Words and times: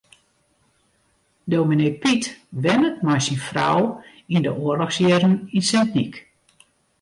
Dominee 1.51 1.91
Pyt 2.01 2.23
wennet 2.63 2.97
mei 3.05 3.21
syn 3.25 3.41
frou 3.49 3.79
yn 4.33 4.43
de 4.45 4.51
oarlochsjierren 4.63 5.35
yn 5.55 5.67
Sint 5.69 5.91
Nyk. 5.97 6.15